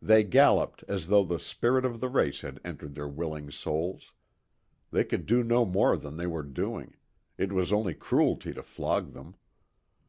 They 0.00 0.22
galloped 0.22 0.84
as 0.86 1.08
though 1.08 1.24
the 1.24 1.40
spirit 1.40 1.84
of 1.84 1.98
the 1.98 2.08
race 2.08 2.42
had 2.42 2.60
entered 2.64 2.94
their 2.94 3.08
willing 3.08 3.50
souls. 3.50 4.12
They 4.92 5.02
could 5.02 5.26
do 5.26 5.42
no 5.42 5.64
more 5.64 5.96
than 5.96 6.18
they 6.18 6.26
were 6.28 6.44
doing; 6.44 6.94
it 7.36 7.52
was 7.52 7.72
only 7.72 7.94
cruelty 7.94 8.52
to 8.54 8.62
flog 8.62 9.12
them. 9.12 9.34